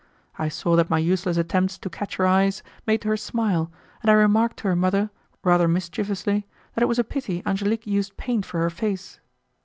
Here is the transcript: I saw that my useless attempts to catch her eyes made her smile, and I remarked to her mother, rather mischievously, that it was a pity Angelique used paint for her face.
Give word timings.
I 0.39 0.49
saw 0.49 0.75
that 0.77 0.89
my 0.89 0.97
useless 0.97 1.37
attempts 1.37 1.77
to 1.77 1.87
catch 1.87 2.15
her 2.15 2.25
eyes 2.25 2.63
made 2.87 3.03
her 3.03 3.15
smile, 3.15 3.71
and 4.01 4.09
I 4.09 4.15
remarked 4.15 4.57
to 4.57 4.67
her 4.69 4.75
mother, 4.75 5.11
rather 5.43 5.67
mischievously, 5.67 6.47
that 6.73 6.81
it 6.81 6.87
was 6.87 6.97
a 6.97 7.03
pity 7.03 7.43
Angelique 7.45 7.85
used 7.85 8.17
paint 8.17 8.43
for 8.43 8.61
her 8.61 8.71
face. 8.71 9.19